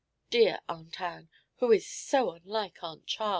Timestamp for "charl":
3.05-3.29